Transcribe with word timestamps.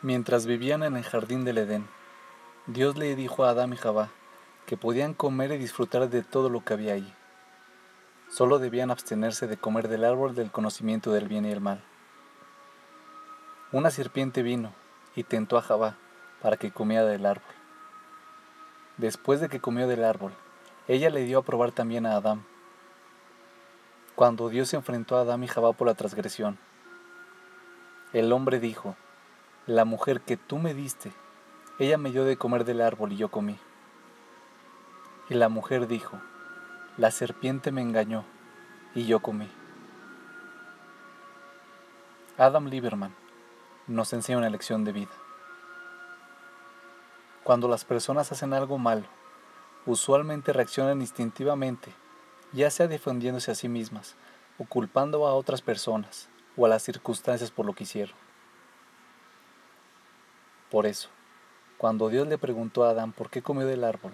Mientras 0.00 0.46
vivían 0.46 0.84
en 0.84 0.96
el 0.96 1.02
jardín 1.02 1.44
del 1.44 1.58
Edén, 1.58 1.88
Dios 2.66 2.96
le 2.96 3.16
dijo 3.16 3.42
a 3.42 3.50
Adán 3.50 3.72
y 3.72 3.76
Jabá 3.76 4.10
que 4.64 4.76
podían 4.76 5.12
comer 5.12 5.50
y 5.50 5.58
disfrutar 5.58 6.08
de 6.08 6.22
todo 6.22 6.48
lo 6.48 6.64
que 6.64 6.74
había 6.74 6.92
ahí. 6.92 7.14
Solo 8.28 8.60
debían 8.60 8.92
abstenerse 8.92 9.48
de 9.48 9.56
comer 9.56 9.88
del 9.88 10.04
árbol 10.04 10.36
del 10.36 10.52
conocimiento 10.52 11.10
del 11.10 11.26
bien 11.26 11.46
y 11.46 11.50
el 11.50 11.60
mal. 11.60 11.82
Una 13.72 13.90
serpiente 13.90 14.44
vino 14.44 14.72
y 15.16 15.24
tentó 15.24 15.58
a 15.58 15.62
Jabá 15.62 15.96
para 16.42 16.56
que 16.56 16.70
comiera 16.70 17.04
del 17.04 17.26
árbol. 17.26 17.52
Después 18.98 19.40
de 19.40 19.48
que 19.48 19.60
comió 19.60 19.88
del 19.88 20.04
árbol, 20.04 20.32
ella 20.86 21.10
le 21.10 21.24
dio 21.24 21.40
a 21.40 21.44
probar 21.44 21.72
también 21.72 22.06
a 22.06 22.14
Adán. 22.14 22.44
Cuando 24.14 24.48
Dios 24.48 24.72
enfrentó 24.74 25.16
a 25.16 25.22
Adán 25.22 25.42
y 25.42 25.48
Jabá 25.48 25.72
por 25.72 25.88
la 25.88 25.94
transgresión, 25.94 26.56
el 28.12 28.32
hombre 28.32 28.60
dijo, 28.60 28.94
la 29.68 29.84
mujer 29.84 30.22
que 30.22 30.38
tú 30.38 30.56
me 30.56 30.72
diste, 30.72 31.12
ella 31.78 31.98
me 31.98 32.10
dio 32.10 32.24
de 32.24 32.38
comer 32.38 32.64
del 32.64 32.80
árbol 32.80 33.12
y 33.12 33.18
yo 33.18 33.30
comí. 33.30 33.58
Y 35.28 35.34
la 35.34 35.50
mujer 35.50 35.86
dijo, 35.86 36.18
la 36.96 37.10
serpiente 37.10 37.70
me 37.70 37.82
engañó 37.82 38.24
y 38.94 39.04
yo 39.04 39.20
comí. 39.20 39.46
Adam 42.38 42.68
Lieberman 42.68 43.14
nos 43.86 44.14
enseña 44.14 44.38
una 44.38 44.48
lección 44.48 44.84
de 44.84 44.92
vida. 44.92 45.12
Cuando 47.44 47.68
las 47.68 47.84
personas 47.84 48.32
hacen 48.32 48.54
algo 48.54 48.78
malo, 48.78 49.04
usualmente 49.84 50.54
reaccionan 50.54 51.02
instintivamente, 51.02 51.92
ya 52.54 52.70
sea 52.70 52.88
defendiéndose 52.88 53.50
a 53.50 53.54
sí 53.54 53.68
mismas 53.68 54.16
o 54.56 54.64
culpando 54.64 55.26
a 55.26 55.34
otras 55.34 55.60
personas 55.60 56.30
o 56.56 56.64
a 56.64 56.70
las 56.70 56.82
circunstancias 56.82 57.50
por 57.50 57.66
lo 57.66 57.74
que 57.74 57.84
hicieron. 57.84 58.27
Por 60.70 60.86
eso, 60.86 61.08
cuando 61.78 62.08
Dios 62.08 62.26
le 62.26 62.38
preguntó 62.38 62.84
a 62.84 62.90
Adán 62.90 63.12
por 63.12 63.30
qué 63.30 63.42
comió 63.42 63.66
del 63.66 63.84
árbol, 63.84 64.12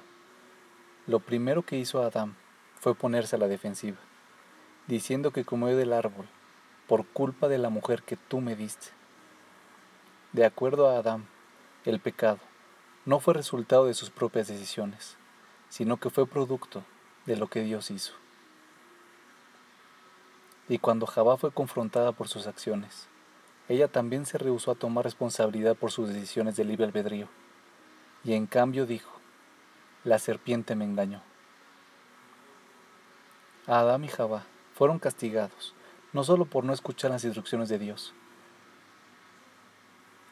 lo 1.06 1.20
primero 1.20 1.62
que 1.62 1.76
hizo 1.76 2.02
Adán 2.02 2.36
fue 2.78 2.94
ponerse 2.94 3.36
a 3.36 3.38
la 3.38 3.48
defensiva, 3.48 3.98
diciendo 4.86 5.32
que 5.32 5.44
comió 5.44 5.76
del 5.76 5.92
árbol 5.92 6.26
por 6.86 7.06
culpa 7.06 7.48
de 7.48 7.58
la 7.58 7.70
mujer 7.70 8.02
que 8.02 8.16
tú 8.16 8.40
me 8.40 8.54
diste. 8.54 8.88
De 10.32 10.44
acuerdo 10.44 10.88
a 10.88 10.98
Adán, 10.98 11.26
el 11.84 12.00
pecado 12.00 12.38
no 13.04 13.20
fue 13.20 13.34
resultado 13.34 13.86
de 13.86 13.94
sus 13.94 14.10
propias 14.10 14.48
decisiones, 14.48 15.16
sino 15.68 15.98
que 15.98 16.10
fue 16.10 16.26
producto 16.26 16.84
de 17.26 17.36
lo 17.36 17.48
que 17.48 17.62
Dios 17.62 17.90
hizo. 17.90 18.12
Y 20.68 20.78
cuando 20.78 21.06
Jabá 21.06 21.36
fue 21.36 21.50
confrontada 21.50 22.12
por 22.12 22.28
sus 22.28 22.46
acciones, 22.46 23.08
ella 23.68 23.88
también 23.88 24.26
se 24.26 24.36
rehusó 24.36 24.70
a 24.70 24.74
tomar 24.74 25.04
responsabilidad 25.04 25.76
por 25.76 25.90
sus 25.90 26.08
decisiones 26.08 26.56
de 26.56 26.64
libre 26.64 26.84
albedrío, 26.84 27.28
y 28.22 28.34
en 28.34 28.46
cambio 28.46 28.84
dijo, 28.84 29.12
la 30.04 30.18
serpiente 30.18 30.74
me 30.74 30.84
engañó. 30.84 31.22
Adán 33.66 34.04
y 34.04 34.08
Jabá 34.08 34.44
fueron 34.74 34.98
castigados, 34.98 35.74
no 36.12 36.24
solo 36.24 36.44
por 36.44 36.64
no 36.64 36.74
escuchar 36.74 37.10
las 37.10 37.24
instrucciones 37.24 37.70
de 37.70 37.78
Dios, 37.78 38.12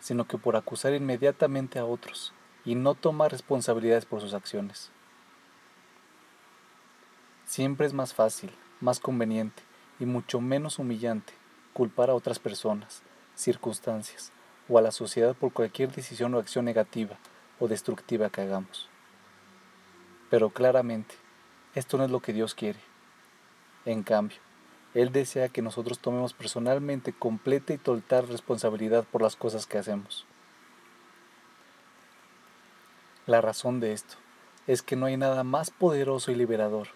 sino 0.00 0.26
que 0.26 0.36
por 0.36 0.56
acusar 0.56 0.92
inmediatamente 0.92 1.78
a 1.78 1.86
otros 1.86 2.34
y 2.66 2.74
no 2.74 2.94
tomar 2.94 3.30
responsabilidades 3.30 4.04
por 4.04 4.20
sus 4.20 4.34
acciones. 4.34 4.90
Siempre 7.46 7.86
es 7.86 7.94
más 7.94 8.12
fácil, 8.12 8.50
más 8.80 9.00
conveniente 9.00 9.62
y 9.98 10.04
mucho 10.04 10.40
menos 10.40 10.78
humillante 10.78 11.32
culpar 11.72 12.10
a 12.10 12.14
otras 12.14 12.38
personas 12.38 13.02
circunstancias 13.36 14.32
o 14.68 14.78
a 14.78 14.82
la 14.82 14.92
sociedad 14.92 15.34
por 15.34 15.52
cualquier 15.52 15.92
decisión 15.92 16.34
o 16.34 16.38
acción 16.38 16.64
negativa 16.64 17.18
o 17.58 17.68
destructiva 17.68 18.30
que 18.30 18.40
hagamos. 18.40 18.88
Pero 20.30 20.50
claramente, 20.50 21.14
esto 21.74 21.98
no 21.98 22.04
es 22.04 22.10
lo 22.10 22.20
que 22.20 22.32
Dios 22.32 22.54
quiere. 22.54 22.78
En 23.84 24.02
cambio, 24.02 24.38
Él 24.94 25.12
desea 25.12 25.48
que 25.48 25.62
nosotros 25.62 25.98
tomemos 25.98 26.32
personalmente 26.32 27.12
completa 27.12 27.72
y 27.72 27.78
total 27.78 28.28
responsabilidad 28.28 29.04
por 29.04 29.22
las 29.22 29.36
cosas 29.36 29.66
que 29.66 29.78
hacemos. 29.78 30.26
La 33.26 33.40
razón 33.40 33.80
de 33.80 33.92
esto 33.92 34.16
es 34.66 34.82
que 34.82 34.96
no 34.96 35.06
hay 35.06 35.16
nada 35.16 35.44
más 35.44 35.70
poderoso 35.70 36.30
y 36.32 36.34
liberador 36.34 36.88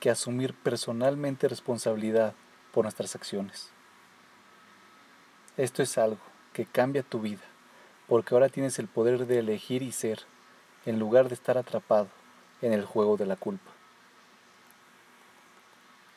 que 0.00 0.10
asumir 0.10 0.54
personalmente 0.54 1.48
responsabilidad 1.48 2.34
por 2.72 2.84
nuestras 2.84 3.14
acciones. 3.16 3.70
Esto 5.58 5.82
es 5.82 5.98
algo 5.98 6.20
que 6.52 6.66
cambia 6.66 7.02
tu 7.02 7.20
vida, 7.20 7.42
porque 8.06 8.32
ahora 8.32 8.48
tienes 8.48 8.78
el 8.78 8.86
poder 8.86 9.26
de 9.26 9.40
elegir 9.40 9.82
y 9.82 9.90
ser, 9.90 10.20
en 10.86 11.00
lugar 11.00 11.26
de 11.26 11.34
estar 11.34 11.58
atrapado 11.58 12.06
en 12.62 12.72
el 12.72 12.84
juego 12.84 13.16
de 13.16 13.26
la 13.26 13.34
culpa. 13.34 13.72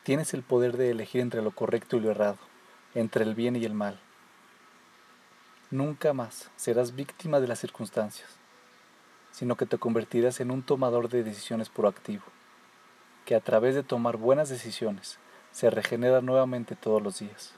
Tienes 0.04 0.32
el 0.32 0.44
poder 0.44 0.76
de 0.76 0.92
elegir 0.92 1.20
entre 1.20 1.42
lo 1.42 1.50
correcto 1.50 1.96
y 1.96 2.00
lo 2.00 2.12
errado, 2.12 2.38
entre 2.94 3.24
el 3.24 3.34
bien 3.34 3.56
y 3.56 3.64
el 3.64 3.74
mal. 3.74 3.98
Nunca 5.72 6.12
más 6.12 6.48
serás 6.54 6.94
víctima 6.94 7.40
de 7.40 7.48
las 7.48 7.58
circunstancias, 7.58 8.30
sino 9.32 9.56
que 9.56 9.66
te 9.66 9.76
convertirás 9.76 10.38
en 10.38 10.52
un 10.52 10.62
tomador 10.62 11.08
de 11.08 11.24
decisiones 11.24 11.68
proactivo, 11.68 12.22
que 13.24 13.34
a 13.34 13.40
través 13.40 13.74
de 13.74 13.82
tomar 13.82 14.18
buenas 14.18 14.50
decisiones 14.50 15.18
se 15.50 15.68
regenera 15.68 16.20
nuevamente 16.20 16.76
todos 16.76 17.02
los 17.02 17.18
días. 17.18 17.54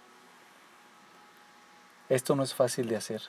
Esto 2.09 2.37
no 2.37 2.43
es 2.43 2.55
fácil 2.55 2.89
de 2.89 2.97
hacer, 2.97 3.23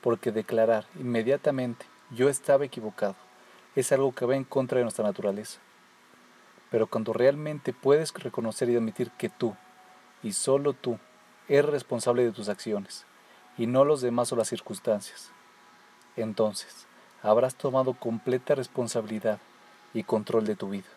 porque 0.00 0.32
declarar 0.32 0.86
inmediatamente 0.98 1.86
yo 2.10 2.28
estaba 2.28 2.64
equivocado 2.64 3.16
es 3.76 3.92
algo 3.92 4.12
que 4.14 4.26
va 4.26 4.34
en 4.34 4.44
contra 4.44 4.78
de 4.78 4.84
nuestra 4.84 5.04
naturaleza. 5.04 5.60
Pero 6.70 6.86
cuando 6.86 7.12
realmente 7.12 7.72
puedes 7.72 8.12
reconocer 8.14 8.68
y 8.70 8.76
admitir 8.76 9.10
que 9.12 9.28
tú, 9.28 9.54
y 10.22 10.32
solo 10.32 10.72
tú, 10.72 10.98
eres 11.48 11.70
responsable 11.70 12.24
de 12.24 12.32
tus 12.32 12.48
acciones, 12.48 13.04
y 13.56 13.66
no 13.66 13.84
los 13.84 14.00
demás 14.00 14.32
o 14.32 14.36
las 14.36 14.48
circunstancias, 14.48 15.30
entonces 16.16 16.86
habrás 17.22 17.54
tomado 17.54 17.94
completa 17.94 18.54
responsabilidad 18.54 19.38
y 19.94 20.02
control 20.02 20.46
de 20.46 20.56
tu 20.56 20.70
vida. 20.70 20.88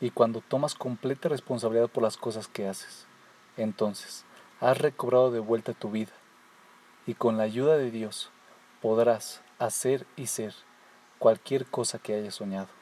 Y 0.00 0.10
cuando 0.10 0.40
tomas 0.40 0.74
completa 0.74 1.28
responsabilidad 1.28 1.88
por 1.88 2.02
las 2.02 2.16
cosas 2.16 2.48
que 2.48 2.66
haces, 2.66 3.06
entonces 3.56 4.24
has 4.60 4.78
recobrado 4.78 5.30
de 5.30 5.40
vuelta 5.40 5.72
tu 5.72 5.90
vida 5.90 6.12
y 7.06 7.14
con 7.14 7.38
la 7.38 7.44
ayuda 7.44 7.78
de 7.78 7.90
Dios 7.90 8.30
podrás 8.82 9.42
hacer 9.58 10.06
y 10.16 10.26
ser 10.26 10.54
cualquier 11.18 11.66
cosa 11.66 11.98
que 11.98 12.14
hayas 12.14 12.34
soñado. 12.34 12.79